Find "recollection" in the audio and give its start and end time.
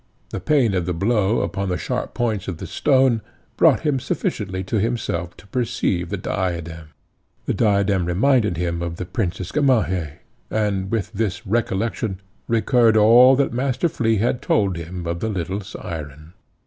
11.45-12.19